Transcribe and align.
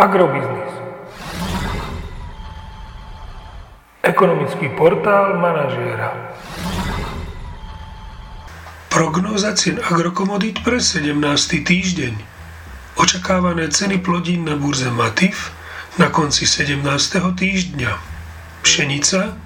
Agrobiznis. 0.00 0.72
Ekonomický 4.00 4.72
portál 4.72 5.36
manažéra. 5.36 6.16
Prognóza 8.88 9.52
cien 9.52 9.76
agrokomodít 9.76 10.64
pre 10.64 10.80
17. 10.80 11.20
týždeň. 11.68 12.16
Očakávané 12.96 13.68
ceny 13.68 14.00
plodín 14.00 14.48
na 14.48 14.56
burze 14.56 14.88
Matif 14.88 15.52
na 16.00 16.08
konci 16.08 16.48
17. 16.48 16.80
týždňa. 17.36 17.92
Pšenica 18.64 19.36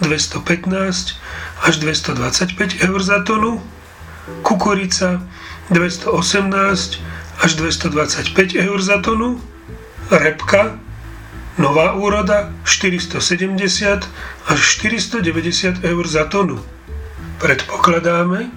215 0.00 1.20
až 1.68 1.74
225 1.84 2.80
eur 2.80 3.00
za 3.04 3.20
tonu, 3.28 3.60
kukurica 4.40 5.20
218 5.68 6.16
až 7.44 7.50
225 7.60 8.56
eur 8.56 8.78
za 8.80 8.96
tonu, 9.04 9.51
repka, 10.18 10.78
nová 11.58 11.92
úroda 11.92 12.52
470 12.64 14.08
až 14.48 14.58
490 14.60 15.84
eur 15.84 16.04
za 16.08 16.24
tonu. 16.24 16.60
Predpokladáme, 17.38 18.50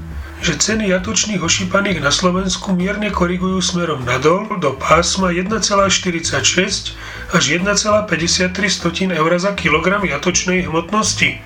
že 0.46 0.62
ceny 0.62 0.94
jatočných 0.94 1.42
ošípaných 1.42 2.04
na 2.04 2.12
Slovensku 2.12 2.76
mierne 2.76 3.10
korigujú 3.10 3.58
smerom 3.64 4.06
nadol 4.06 4.46
do 4.62 4.78
pásma 4.78 5.34
1,46 5.34 6.94
až 7.34 7.44
1,53 7.50 9.10
eur 9.10 9.32
za 9.40 9.52
kilogram 9.58 10.06
jatočnej 10.06 10.70
hmotnosti. 10.70 11.42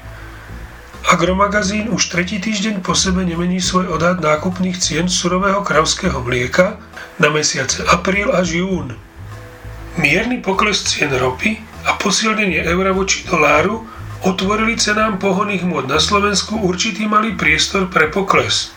Agromagazín 1.10 1.90
už 1.90 2.12
tretí 2.12 2.44
týždeň 2.44 2.84
po 2.84 2.92
sebe 2.92 3.24
nemení 3.24 3.64
svoj 3.64 3.88
odhad 3.88 4.20
nákupných 4.20 4.78
cien 4.78 5.08
surového 5.08 5.64
kravského 5.64 6.20
mlieka 6.22 6.76
na 7.18 7.32
mesiace 7.32 7.88
apríl 7.88 8.30
až 8.36 8.62
jún. 8.62 9.00
Mierny 10.00 10.40
pokles 10.40 10.80
cien 10.88 11.12
ropy 11.12 11.60
a 11.84 12.00
posilnenie 12.00 12.64
eura 12.64 12.96
voči 12.96 13.28
doláru 13.28 13.84
otvorili 14.24 14.80
cenám 14.80 15.20
pohoných 15.20 15.68
môd 15.68 15.92
na 15.92 16.00
Slovensku 16.00 16.56
určitý 16.56 17.04
malý 17.04 17.36
priestor 17.36 17.92
pre 17.92 18.08
pokles. 18.08 18.72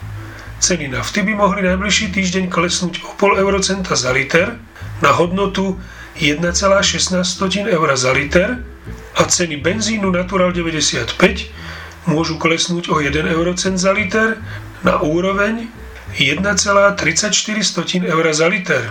Ceny 0.58 0.90
nafty 0.90 1.22
by 1.22 1.38
mohli 1.38 1.62
najbližší 1.62 2.10
týždeň 2.10 2.50
klesnúť 2.50 3.06
o 3.06 3.14
pol 3.14 3.38
eurocenta 3.38 3.94
za 3.94 4.10
liter 4.10 4.58
na 4.98 5.14
hodnotu 5.14 5.78
1,16 6.18 6.42
eur 7.70 7.88
za 7.94 8.10
liter 8.10 8.58
a 9.14 9.22
ceny 9.22 9.62
benzínu 9.62 10.10
Natural 10.10 10.50
95 10.50 11.06
môžu 12.10 12.34
klesnúť 12.34 12.90
o 12.90 12.98
1 12.98 13.30
eurocent 13.30 13.78
za 13.78 13.94
liter 13.94 14.42
na 14.82 14.98
úroveň 14.98 15.70
1,34 16.18 16.98
eur 18.10 18.24
za 18.34 18.46
liter. 18.50 18.90